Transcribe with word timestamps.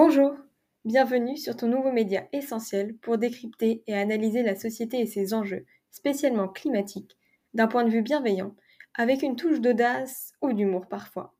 Bonjour, 0.00 0.36
bienvenue 0.84 1.36
sur 1.36 1.56
ton 1.56 1.66
nouveau 1.66 1.90
média 1.90 2.28
essentiel 2.32 2.96
pour 2.98 3.18
décrypter 3.18 3.82
et 3.88 3.96
analyser 3.96 4.44
la 4.44 4.54
société 4.54 5.00
et 5.00 5.06
ses 5.06 5.34
enjeux, 5.34 5.66
spécialement 5.90 6.46
climatiques, 6.46 7.18
d'un 7.52 7.66
point 7.66 7.82
de 7.82 7.90
vue 7.90 8.02
bienveillant, 8.02 8.54
avec 8.94 9.22
une 9.22 9.34
touche 9.34 9.60
d'audace 9.60 10.34
ou 10.40 10.52
d'humour 10.52 10.86
parfois. 10.86 11.34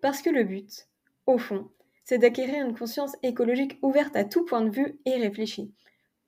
Parce 0.00 0.22
que 0.22 0.30
le 0.30 0.44
but, 0.44 0.86
au 1.26 1.38
fond, 1.38 1.68
c'est 2.04 2.18
d'acquérir 2.18 2.64
une 2.64 2.78
conscience 2.78 3.16
écologique 3.24 3.80
ouverte 3.82 4.14
à 4.14 4.22
tout 4.22 4.44
point 4.44 4.62
de 4.62 4.70
vue 4.70 5.00
et 5.04 5.16
réfléchie, 5.16 5.74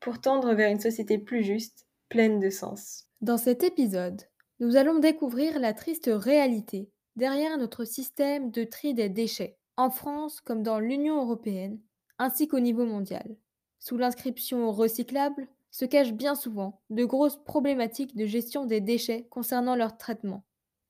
pour 0.01 0.21
tendre 0.21 0.55
vers 0.55 0.73
une 0.73 0.81
société 0.81 1.19
plus 1.19 1.45
juste, 1.45 1.87
pleine 2.09 2.41
de 2.41 2.51
sens. 2.51 3.07
Dans 3.21 3.39
cet 3.39 3.63
épisode, 3.63 4.23
nous 4.59 4.75
allons 4.75 4.99
découvrir 4.99 5.61
la 5.61 5.73
triste 5.73 6.11
réalité 6.13 6.91
derrière 7.15 7.57
notre 7.59 7.85
système 7.85 8.51
de 8.51 8.65
tri 8.65 8.93
des 8.93 9.09
déchets, 9.09 9.60
en 9.81 9.91
France 9.91 10.41
comme 10.43 10.63
dans 10.63 10.79
l'Union 10.79 11.23
européenne, 11.23 11.81
ainsi 12.19 12.49
qu'au 12.49 12.61
niveau 12.61 12.85
mondial. 12.85 13.37
Sous 13.79 13.97
l'inscription 13.97 14.71
recyclable 14.73 15.49
se 15.71 15.87
cachent 15.87 16.13
bien 16.13 16.35
souvent 16.35 16.83
de 16.91 17.05
grosses 17.07 17.43
problématiques 17.45 18.15
de 18.15 18.27
gestion 18.27 18.67
des 18.67 18.83
déchets 18.83 19.27
concernant 19.31 19.77
leur 19.77 19.97
traitement. 19.97 20.45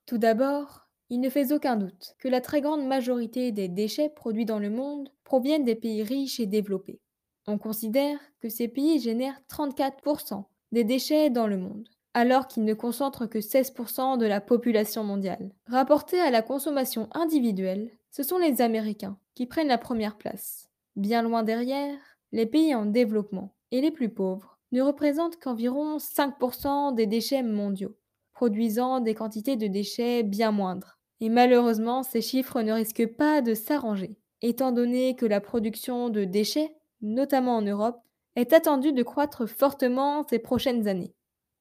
Tout 0.06 0.18
d'abord, 0.18 0.88
il 1.08 1.20
ne 1.20 1.30
fait 1.30 1.52
aucun 1.52 1.76
doute 1.76 2.16
que 2.18 2.26
la 2.26 2.40
très 2.40 2.60
grande 2.60 2.84
majorité 2.84 3.52
des 3.52 3.68
déchets 3.68 4.08
produits 4.08 4.44
dans 4.44 4.58
le 4.58 4.70
monde 4.70 5.08
proviennent 5.22 5.64
des 5.64 5.76
pays 5.76 6.02
riches 6.02 6.40
et 6.40 6.46
développés. 6.46 7.00
On 7.46 7.58
considère 7.58 8.18
que 8.40 8.48
ces 8.48 8.66
pays 8.66 8.98
génèrent 8.98 9.40
34% 9.48 10.44
des 10.72 10.82
déchets 10.82 11.30
dans 11.30 11.46
le 11.46 11.58
monde, 11.58 11.88
alors 12.12 12.48
qu'ils 12.48 12.64
ne 12.64 12.74
concentrent 12.74 13.26
que 13.26 13.38
16% 13.38 14.18
de 14.18 14.26
la 14.26 14.40
population 14.40 15.04
mondiale. 15.04 15.52
Rapporté 15.66 16.18
à 16.18 16.30
la 16.30 16.42
consommation 16.42 17.08
individuelle, 17.12 17.90
ce 18.10 18.22
sont 18.22 18.38
les 18.38 18.60
Américains 18.60 19.18
qui 19.34 19.46
prennent 19.46 19.68
la 19.68 19.78
première 19.78 20.16
place. 20.16 20.68
Bien 20.96 21.22
loin 21.22 21.42
derrière, 21.42 21.98
les 22.32 22.46
pays 22.46 22.74
en 22.74 22.86
développement 22.86 23.54
et 23.70 23.80
les 23.80 23.90
plus 23.90 24.08
pauvres 24.08 24.58
ne 24.72 24.82
représentent 24.82 25.38
qu'environ 25.38 25.98
5% 25.98 26.94
des 26.94 27.06
déchets 27.06 27.42
mondiaux, 27.42 27.96
produisant 28.32 29.00
des 29.00 29.14
quantités 29.14 29.56
de 29.56 29.66
déchets 29.66 30.22
bien 30.22 30.52
moindres. 30.52 30.98
Et 31.20 31.28
malheureusement, 31.28 32.02
ces 32.02 32.20
chiffres 32.20 32.62
ne 32.62 32.72
risquent 32.72 33.06
pas 33.06 33.42
de 33.42 33.54
s'arranger, 33.54 34.16
étant 34.42 34.72
donné 34.72 35.16
que 35.16 35.26
la 35.26 35.40
production 35.40 36.08
de 36.08 36.24
déchets, 36.24 36.74
notamment 37.02 37.56
en 37.56 37.62
Europe, 37.62 38.00
est 38.36 38.52
attendue 38.52 38.92
de 38.92 39.02
croître 39.02 39.46
fortement 39.46 40.24
ces 40.28 40.38
prochaines 40.38 40.88
années. 40.88 41.14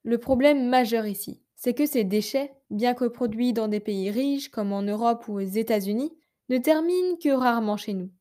Le 0.04 0.18
problème 0.18 0.70
majeur 0.70 1.06
ici, 1.06 1.42
c'est 1.56 1.74
que 1.74 1.86
ces 1.86 2.06
déchets, 2.06 2.54
bien 2.70 2.94
que 2.94 3.06
produits 3.06 3.52
dans 3.52 3.68
des 3.68 3.82
pays 3.82 4.12
riches 4.12 4.50
comme 4.50 4.72
en 4.72 4.82
Europe 4.82 5.28
ou 5.28 5.34
aux 5.34 5.40
États-Unis, 5.40 6.14
ne 6.50 6.58
terminent 6.58 7.16
que 7.18 7.30
rarement 7.30 7.78
chez 7.78 7.94
nous. 7.94 8.12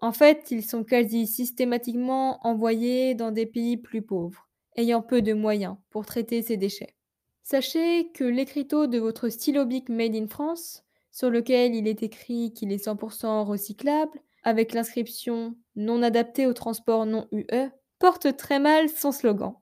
En 0.00 0.12
fait, 0.12 0.50
ils 0.50 0.64
sont 0.64 0.84
quasi 0.84 1.26
systématiquement 1.26 2.44
envoyés 2.46 3.14
dans 3.14 3.30
des 3.30 3.46
pays 3.46 3.76
plus 3.76 4.02
pauvres, 4.02 4.48
ayant 4.76 5.00
peu 5.00 5.22
de 5.22 5.32
moyens 5.32 5.76
pour 5.90 6.04
traiter 6.04 6.42
ces 6.42 6.56
déchets. 6.56 6.96
Sachez 7.44 8.10
que 8.12 8.24
l'écriteau 8.24 8.86
de 8.86 8.98
votre 8.98 9.28
stylo 9.28 9.64
bic 9.64 9.88
Made 9.88 10.16
in 10.16 10.26
France, 10.26 10.84
sur 11.12 11.30
lequel 11.30 11.74
il 11.74 11.86
est 11.86 12.02
écrit 12.02 12.52
qu'il 12.52 12.72
est 12.72 12.84
100% 12.84 13.44
recyclable, 13.44 14.20
avec 14.42 14.72
l'inscription 14.72 15.54
non 15.76 16.02
adapté 16.02 16.46
au 16.46 16.52
transport 16.52 17.06
non 17.06 17.28
UE, 17.30 17.70
porte 17.98 18.36
très 18.36 18.58
mal 18.58 18.88
son 18.88 19.12
slogan. 19.12 19.54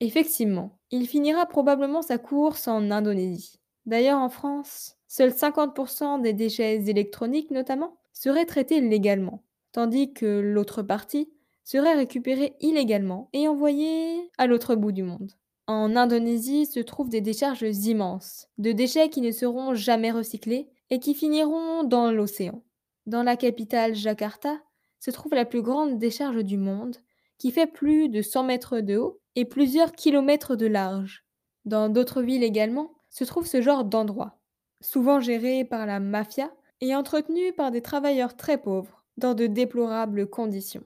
Effectivement, 0.00 0.78
il 0.90 1.06
finira 1.06 1.46
probablement 1.46 2.02
sa 2.02 2.18
course 2.18 2.66
en 2.66 2.90
Indonésie. 2.90 3.60
D'ailleurs, 3.86 4.18
en 4.18 4.28
France, 4.28 4.96
seuls 5.16 5.30
50% 5.30 6.22
des 6.22 6.32
déchets 6.32 6.88
électroniques 6.88 7.52
notamment 7.52 7.96
seraient 8.12 8.46
traités 8.46 8.80
légalement, 8.80 9.44
tandis 9.70 10.12
que 10.12 10.40
l'autre 10.40 10.82
partie 10.82 11.30
serait 11.62 11.94
récupérée 11.94 12.56
illégalement 12.60 13.28
et 13.32 13.46
envoyée 13.46 14.28
à 14.38 14.48
l'autre 14.48 14.74
bout 14.74 14.90
du 14.90 15.04
monde. 15.04 15.30
En 15.68 15.94
Indonésie 15.94 16.66
se 16.66 16.80
trouvent 16.80 17.10
des 17.10 17.20
décharges 17.20 17.62
immenses, 17.86 18.48
de 18.58 18.72
déchets 18.72 19.08
qui 19.08 19.20
ne 19.20 19.30
seront 19.30 19.72
jamais 19.74 20.10
recyclés 20.10 20.68
et 20.90 20.98
qui 20.98 21.14
finiront 21.14 21.84
dans 21.84 22.10
l'océan. 22.10 22.64
Dans 23.06 23.22
la 23.22 23.36
capitale 23.36 23.94
Jakarta 23.94 24.58
se 24.98 25.12
trouve 25.12 25.34
la 25.34 25.44
plus 25.44 25.62
grande 25.62 25.96
décharge 25.96 26.42
du 26.42 26.56
monde, 26.56 26.96
qui 27.38 27.52
fait 27.52 27.68
plus 27.68 28.08
de 28.08 28.20
100 28.20 28.42
mètres 28.42 28.80
de 28.80 28.96
haut 28.96 29.20
et 29.36 29.44
plusieurs 29.44 29.92
kilomètres 29.92 30.56
de 30.56 30.66
large. 30.66 31.24
Dans 31.66 31.88
d'autres 31.88 32.20
villes 32.20 32.42
également 32.42 32.90
se 33.10 33.22
trouve 33.22 33.46
ce 33.46 33.62
genre 33.62 33.84
d'endroit, 33.84 34.40
souvent 34.84 35.20
géré 35.20 35.64
par 35.64 35.86
la 35.86 35.98
mafia 35.98 36.50
et 36.80 36.94
entretenu 36.94 37.52
par 37.52 37.70
des 37.70 37.80
travailleurs 37.80 38.36
très 38.36 38.58
pauvres, 38.58 39.04
dans 39.16 39.34
de 39.34 39.46
déplorables 39.46 40.28
conditions. 40.28 40.84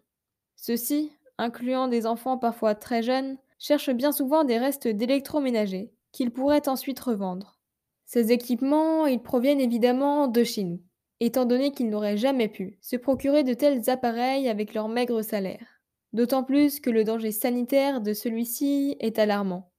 Ceux-ci, 0.56 1.12
incluant 1.38 1.88
des 1.88 2.06
enfants 2.06 2.38
parfois 2.38 2.75
très 2.75 3.03
jeunes, 3.03 3.38
cherchent 3.58 3.91
bien 3.91 4.12
souvent 4.12 4.44
des 4.44 4.58
restes 4.58 4.88
d'électroménager 4.88 5.91
qu'ils 6.12 6.31
pourraient 6.31 6.69
ensuite 6.69 7.00
revendre. 7.00 7.58
Ces 8.04 8.32
équipements, 8.32 9.06
ils 9.06 9.22
proviennent 9.22 9.60
évidemment 9.60 10.28
de 10.28 10.44
nous, 10.62 10.81
étant 11.20 11.44
donné 11.44 11.72
qu'ils 11.72 11.91
n'auraient 11.91 12.16
jamais 12.16 12.48
pu 12.48 12.78
se 12.81 12.97
procurer 12.97 13.44
de 13.44 13.54
tels 13.54 13.91
appareils 13.91 14.48
avec 14.48 14.75
leur 14.75 14.88
maigre 14.88 15.22
salaire. 15.22 15.82
D'autant 16.12 16.42
plus 16.42 16.81
que 16.81 16.91
le 16.91 17.04
danger 17.04 17.32
sanitaire 17.32 18.00
de 18.00 18.14
celui-ci 18.14 18.97
est 19.00 19.19
alarmant. 19.19 19.70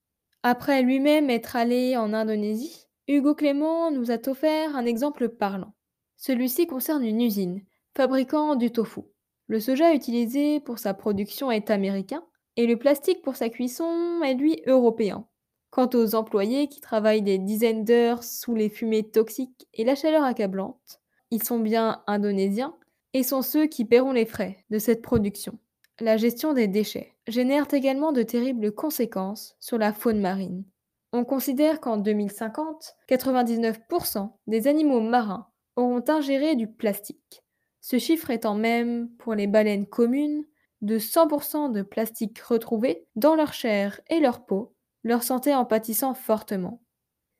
Après 0.44 0.84
lui-même 0.84 1.30
être 1.30 1.56
allé 1.56 1.98
en 1.98 2.14
Indonésie, 2.14 2.89
Hugo 3.12 3.34
Clément 3.34 3.90
nous 3.90 4.12
a 4.12 4.20
offert 4.28 4.76
un 4.76 4.86
exemple 4.86 5.30
parlant. 5.30 5.74
Celui-ci 6.16 6.68
concerne 6.68 7.04
une 7.04 7.22
usine, 7.22 7.64
fabriquant 7.98 8.56
du 8.56 8.70
tofu. 8.70 9.02
Le 9.48 9.60
soja 9.60 9.96
utilisé 9.96 10.60
pour 10.60 10.78
sa 10.78 10.94
production 10.94 11.50
est 11.50 11.72
américain 11.72 12.24
et 12.56 12.68
le 12.68 12.78
plastique 12.78 13.24
pour 13.24 13.36
sa 13.36 13.50
cuisson 13.50 14.22
est 14.22 14.36
lui 14.36 14.62
européen. 14.68 15.26
Quant 15.72 15.90
aux 15.96 16.14
employés 16.14 16.68
qui 16.68 16.82
travaillent 16.82 17.24
des 17.24 17.40
dizaines 17.40 17.84
d'heures 17.84 18.24
sous 18.24 18.54
les 18.54 18.70
fumées 18.70 19.10
toxiques 19.10 19.68
et 19.74 19.84
la 19.84 19.96
chaleur 19.96 20.24
accablante, 20.24 21.02
ils 21.32 21.42
sont 21.42 21.58
bien 21.58 22.04
indonésiens 22.06 22.76
et 23.16 23.24
sont 23.24 23.42
ceux 23.42 23.66
qui 23.66 23.86
paieront 23.86 24.12
les 24.12 24.28
frais 24.28 24.64
de 24.70 24.78
cette 24.78 25.02
production. 25.02 25.58
La 26.00 26.18
gestion 26.18 26.54
des 26.54 26.68
déchets 26.68 27.16
génère 27.28 27.66
également 27.74 28.12
de 28.12 28.22
terribles 28.22 28.72
conséquences 28.72 29.56
sur 29.60 29.80
la 29.80 29.94
faune 29.94 30.22
marine. 30.22 30.64
On 31.12 31.26
considère 31.26 31.82
qu'en 31.82 31.98
2050, 31.98 32.96
99% 33.10 34.32
des 34.48 34.68
animaux 34.68 35.02
marins 35.02 35.48
auront 35.76 36.04
ingéré 36.08 36.56
du 36.56 36.68
plastique. 36.68 37.44
Ce 37.82 37.98
chiffre 37.98 38.30
étant 38.30 38.56
même, 38.56 39.10
pour 39.18 39.34
les 39.34 39.48
baleines 39.48 39.88
communes, 39.88 40.44
de 40.82 41.00
100% 41.00 41.72
de 41.72 41.82
plastique 41.82 42.40
retrouvé 42.40 43.08
dans 43.16 43.36
leur 43.36 43.54
chair 43.54 44.00
et 44.10 44.20
leur 44.20 44.46
peau, 44.46 44.76
leur 45.04 45.24
santé 45.24 45.56
en 45.56 45.66
pâtissant 45.66 46.14
fortement. 46.14 46.82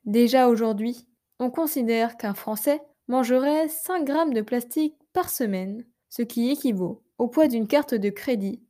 Déjà 0.06 0.48
aujourd'hui, 0.48 1.08
on 1.40 1.50
considère 1.50 2.18
qu'un 2.18 2.34
Français 2.34 2.82
mangerait 3.08 3.68
5 3.68 4.04
grammes 4.04 4.34
de 4.34 4.42
plastique 4.42 4.96
par 5.14 5.30
semaine, 5.30 5.86
ce 6.10 6.22
qui 6.22 6.50
équivaut 6.50 7.04
au 7.18 7.28
poids 7.28 7.48
d'une 7.48 7.68
carte 7.68 7.94
de 7.94 8.10
crédit. 8.10 8.64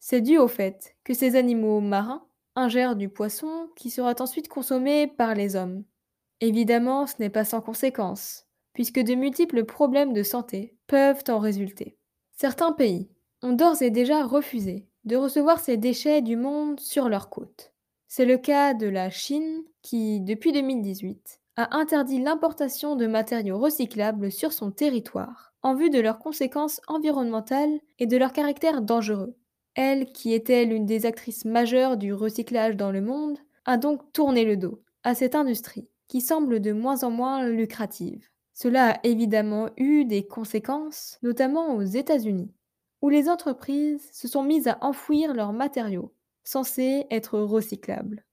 C'est 0.00 0.20
dû 0.20 0.38
au 0.38 0.48
fait 0.48 0.96
que 1.04 1.14
ces 1.14 1.36
animaux 1.36 1.80
marins 1.80 2.27
ingèrent 2.58 2.96
du 2.96 3.08
poisson 3.08 3.68
qui 3.76 3.88
sera 3.88 4.14
ensuite 4.18 4.48
consommé 4.48 5.06
par 5.06 5.34
les 5.34 5.56
hommes. 5.56 5.84
Évidemment, 6.40 7.06
ce 7.06 7.14
n'est 7.20 7.30
pas 7.30 7.44
sans 7.44 7.60
conséquence, 7.60 8.46
puisque 8.72 9.00
de 9.00 9.14
multiples 9.14 9.64
problèmes 9.64 10.12
de 10.12 10.22
santé 10.22 10.76
peuvent 10.86 11.22
en 11.28 11.38
résulter. 11.38 11.96
Certains 12.32 12.72
pays 12.72 13.08
ont 13.42 13.52
d'ores 13.52 13.82
et 13.82 13.90
déjà 13.90 14.24
refusé 14.24 14.88
de 15.04 15.16
recevoir 15.16 15.60
ces 15.60 15.76
déchets 15.76 16.20
du 16.20 16.36
monde 16.36 16.80
sur 16.80 17.08
leurs 17.08 17.30
côtes. 17.30 17.72
C'est 18.08 18.24
le 18.24 18.38
cas 18.38 18.74
de 18.74 18.86
la 18.86 19.10
Chine 19.10 19.62
qui, 19.82 20.20
depuis 20.20 20.52
2018, 20.52 21.40
a 21.56 21.76
interdit 21.76 22.20
l'importation 22.20 22.96
de 22.96 23.06
matériaux 23.06 23.58
recyclables 23.58 24.32
sur 24.32 24.52
son 24.52 24.70
territoire, 24.70 25.54
en 25.62 25.74
vue 25.74 25.90
de 25.90 26.00
leurs 26.00 26.18
conséquences 26.18 26.80
environnementales 26.88 27.80
et 27.98 28.06
de 28.06 28.16
leur 28.16 28.32
caractère 28.32 28.82
dangereux. 28.82 29.36
Elle, 29.74 30.06
qui 30.12 30.32
était 30.32 30.64
l'une 30.64 30.86
des 30.86 31.06
actrices 31.06 31.44
majeures 31.44 31.96
du 31.96 32.12
recyclage 32.12 32.76
dans 32.76 32.90
le 32.90 33.00
monde, 33.00 33.38
a 33.64 33.76
donc 33.76 34.12
tourné 34.12 34.44
le 34.44 34.56
dos 34.56 34.82
à 35.04 35.14
cette 35.14 35.34
industrie, 35.34 35.88
qui 36.08 36.20
semble 36.20 36.60
de 36.60 36.72
moins 36.72 37.04
en 37.04 37.10
moins 37.10 37.46
lucrative. 37.46 38.28
Cela 38.54 38.90
a 38.94 39.00
évidemment 39.04 39.68
eu 39.76 40.04
des 40.04 40.26
conséquences, 40.26 41.18
notamment 41.22 41.76
aux 41.76 41.82
États-Unis, 41.82 42.52
où 43.02 43.08
les 43.08 43.28
entreprises 43.28 44.10
se 44.12 44.26
sont 44.26 44.42
mises 44.42 44.66
à 44.66 44.78
enfouir 44.80 45.34
leurs 45.34 45.52
matériaux, 45.52 46.12
censés 46.42 47.06
être 47.10 47.38
recyclables. 47.38 48.24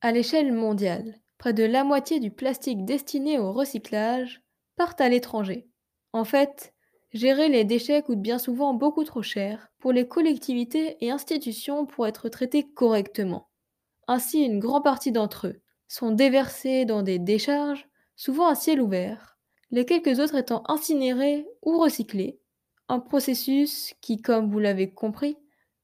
À 0.00 0.12
l'échelle 0.12 0.52
mondiale, 0.52 1.16
près 1.38 1.52
de 1.52 1.64
la 1.64 1.84
moitié 1.84 2.20
du 2.20 2.30
plastique 2.30 2.84
destiné 2.84 3.38
au 3.38 3.52
recyclage 3.52 4.42
part 4.76 4.94
à 4.98 5.08
l'étranger. 5.08 5.68
En 6.12 6.24
fait, 6.24 6.72
gérer 7.12 7.48
les 7.48 7.64
déchets 7.64 8.02
coûte 8.02 8.20
bien 8.20 8.38
souvent 8.38 8.74
beaucoup 8.74 9.04
trop 9.04 9.22
cher 9.22 9.70
pour 9.78 9.92
les 9.92 10.08
collectivités 10.08 10.96
et 11.04 11.10
institutions 11.10 11.86
pour 11.86 12.06
être 12.06 12.28
traités 12.28 12.64
correctement. 12.64 13.48
Ainsi, 14.08 14.42
une 14.42 14.58
grande 14.58 14.84
partie 14.84 15.12
d'entre 15.12 15.48
eux 15.48 15.60
sont 15.88 16.10
déversés 16.10 16.84
dans 16.84 17.02
des 17.02 17.18
décharges, 17.18 17.88
souvent 18.16 18.46
à 18.46 18.54
ciel 18.54 18.80
ouvert, 18.80 19.38
les 19.70 19.84
quelques 19.84 20.18
autres 20.20 20.36
étant 20.36 20.62
incinérés 20.68 21.46
ou 21.62 21.78
recyclés, 21.78 22.38
Un 22.88 23.00
processus 23.00 23.94
qui, 24.00 24.20
comme 24.20 24.50
vous 24.50 24.58
l'avez 24.58 24.90
compris, 24.90 25.38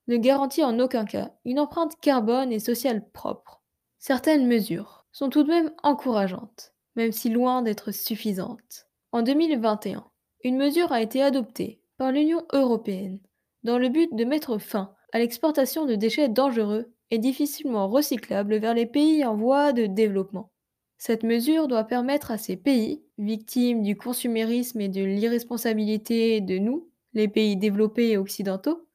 ne 0.08 0.16
garantit 0.16 0.64
en 0.64 0.78
aucun 0.78 1.04
cas 1.04 1.32
une 1.44 1.60
empreinte 1.60 1.98
carbone 2.00 2.52
et 2.52 2.58
sociale 2.58 3.08
propre. 3.12 3.62
Certaines 3.98 4.46
mesures 4.46 5.06
sont 5.12 5.30
tout 5.30 5.42
de 5.42 5.48
même 5.48 5.72
encourageantes, 5.82 6.74
même 6.96 7.12
si 7.12 7.30
loin 7.30 7.62
d'être 7.62 7.92
suffisantes. 7.92 8.86
En 9.12 9.22
2021, 9.22 10.04
une 10.44 10.56
mesure 10.56 10.92
a 10.92 11.02
été 11.02 11.22
adoptée 11.22 11.80
par 11.96 12.12
l'Union 12.12 12.44
européenne 12.52 13.20
dans 13.64 13.78
le 13.78 13.88
but 13.88 14.14
de 14.14 14.24
mettre 14.24 14.58
fin 14.58 14.94
à 15.12 15.18
l'exportation 15.18 15.84
de 15.84 15.94
déchets 15.94 16.28
dangereux 16.28 16.92
et 17.10 17.18
difficilement 17.18 17.88
recyclables 17.88 18.58
vers 18.58 18.74
les 18.74 18.86
pays 18.86 19.24
en 19.24 19.36
voie 19.36 19.72
de 19.72 19.86
développement. 19.86 20.52
Cette 20.98 21.22
mesure 21.22 21.68
doit 21.68 21.84
permettre 21.84 22.30
à 22.30 22.38
ces 22.38 22.56
pays, 22.56 23.02
victimes 23.18 23.82
du 23.82 23.96
consumérisme 23.96 24.80
et 24.80 24.88
de 24.88 25.02
l'irresponsabilité 25.02 26.40
de 26.40 26.58
nous, 26.58 26.90
les 27.14 27.28
pays 27.28 27.56
développés 27.56 28.10
et 28.10 28.16
occidentaux, 28.16 28.86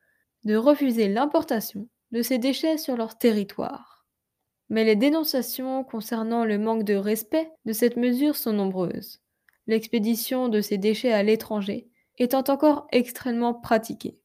de 0.44 0.56
refuser 0.56 1.08
l'importation 1.08 1.88
de 2.12 2.22
ces 2.22 2.38
déchets 2.38 2.78
sur 2.78 2.98
leur 2.98 3.18
territoire. 3.18 4.06
Mais 4.70 4.84
les 4.84 4.96
dénonciations 4.96 5.84
concernant 5.84 6.46
le 6.46 6.58
manque 6.58 6.84
de 6.84 6.96
respect 6.96 7.52
de 7.66 7.74
cette 7.74 7.98
mesure 7.98 8.36
sont 8.36 8.54
nombreuses, 8.54 9.23
l'expédition 9.68 10.50
de 10.50 10.62
ces 10.62 10.78
déchets 10.78 11.14
à 11.14 11.24
l'étranger 11.24 11.90
étant 12.18 12.44
encore 12.48 12.88
extrêmement 12.92 13.54
pratiquée. 13.54 14.20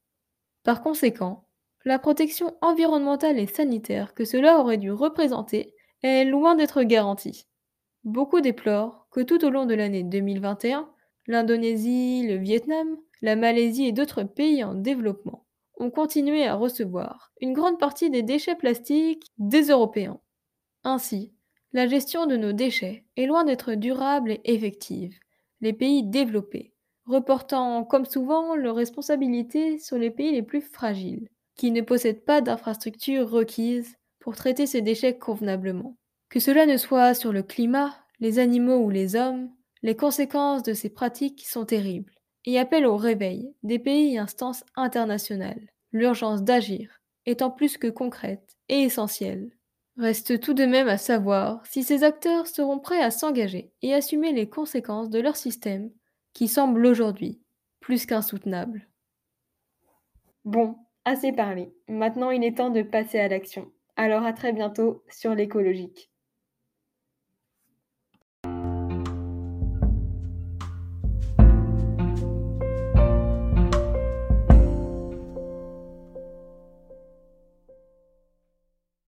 Par 0.63 0.83
conséquent, 0.83 1.47
la 1.85 1.99
protection 1.99 2.57
environnementale 2.61 3.39
et 3.39 3.47
sanitaire 3.47 4.15
que 4.15 4.25
cela 4.25 4.59
aurait 4.59 4.77
dû 4.77 4.91
représenter 4.91 5.75
est 6.03 6.25
loin 6.25 6.55
d'être 6.55 6.83
garantie. 6.83 7.47
Beaucoup 8.05 8.41
déplorent 8.41 9.07
que 9.11 9.21
tout 9.21 9.45
au 9.45 9.51
long 9.51 9.65
de 9.65 9.75
l'année 9.75 10.03
2021, 10.03 10.89
l'Indonésie, 11.27 12.27
le 12.27 12.37
Vietnam, 12.37 12.97
la 13.23 13.37
Malaisie 13.37 13.87
et 13.87 13.93
d'autres 13.93 14.23
pays 14.23 14.63
en 14.63 14.75
développement 14.75 15.47
ont 15.79 15.91
continué 15.91 16.47
à 16.47 16.55
recevoir 16.55 17.33
une 17.41 17.53
grande 17.53 17.79
partie 17.79 18.11
des 18.11 18.23
déchets 18.23 18.57
plastiques 18.57 19.31
des 19.39 19.69
Européens. 19.69 20.21
Ainsi, 20.85 21.33
la 21.73 21.87
gestion 21.87 22.27
de 22.27 22.37
nos 22.37 22.53
déchets 22.53 23.05
est 23.17 23.27
loin 23.27 23.45
d'être 23.45 23.75
durable 23.75 24.33
et 24.33 24.55
effective. 24.55 25.19
Les 25.61 25.73
pays 25.73 26.05
développés 26.05 26.73
reportant 27.09 27.85
comme 27.85 28.05
souvent 28.05 28.55
leurs 28.55 28.77
responsabilités 28.77 29.79
sur 29.79 29.97
les 29.97 30.11
pays 30.11 30.33
les 30.33 30.43
plus 30.43 30.61
fragiles, 30.61 31.29
qui 31.57 31.71
ne 31.71 31.81
possèdent 31.81 32.25
pas 32.25 32.41
d'infrastructures 32.41 33.31
requises 33.31 33.97
pour 34.21 34.37
traiter 34.37 34.67
ces 34.67 34.83
déchets 34.83 35.19
convenablement. 35.19 35.97
Que 36.29 36.41
cela 36.41 36.67
ne 36.67 36.77
soit 36.77 37.15
sur 37.15 37.33
le 37.33 37.43
climat, 37.43 37.97
les 38.21 38.39
animaux 38.39 38.79
ou 38.79 38.91
les 38.91 39.17
hommes, 39.17 39.51
les 39.83 39.97
conséquences 39.97 40.63
de 40.63 40.75
ces 40.75 40.91
pratiques 40.91 41.47
sont 41.47 41.65
terribles 41.65 42.13
et 42.45 42.59
appellent 42.59 42.87
au 42.87 42.97
réveil 42.97 43.55
des 43.63 43.79
pays 43.79 44.15
et 44.15 44.19
instances 44.19 44.65
internationales. 44.77 45.69
L'urgence 45.93 46.43
d'agir 46.43 47.01
étant 47.25 47.51
plus 47.51 47.79
que 47.79 47.89
concrète 47.89 48.57
et 48.69 48.83
essentielle. 48.83 49.58
Reste 49.99 50.39
tout 50.39 50.55
de 50.55 50.65
même 50.65 50.87
à 50.87 50.97
savoir 50.97 51.67
si 51.67 51.83
ces 51.83 52.05
acteurs 52.05 52.47
seront 52.47 52.79
prêts 52.79 53.03
à 53.03 53.11
s'engager 53.11 53.73
et 53.83 53.95
assumer 53.95 54.33
les 54.33 54.49
conséquences 54.49 55.11
de 55.11 55.19
leur 55.19 55.35
système 55.35 55.91
qui 56.35 56.47
semble 56.47 56.87
aujourd'hui 56.87 57.43
plus 57.81 58.07
qu'insoutenable. 58.07 58.89
Bon, 60.45 60.77
assez 61.05 61.33
parlé. 61.33 61.75
Maintenant 61.89 62.31
il 62.31 62.45
est 62.45 62.59
temps 62.59 62.71
de 62.71 62.83
passer 62.83 63.19
à 63.19 63.27
l'action. 63.27 63.73
Alors 63.97 64.25
à 64.25 64.33
très 64.33 64.53
bientôt 64.53 65.03
sur 65.09 65.35
l'écologique. 65.35 66.13